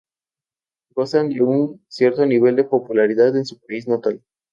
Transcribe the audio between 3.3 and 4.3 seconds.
en su país natal.